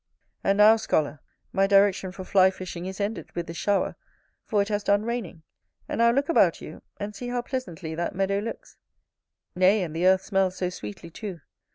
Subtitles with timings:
[0.43, 1.19] And now, scholar,
[1.53, 3.95] my direction for fly fishing is ended with this shower,
[4.43, 5.43] for it has done raining.
[5.87, 8.77] And now look about you, and see how pleasantly that meadow looks;
[9.55, 11.41] nay, and the earth smells so sweetly too.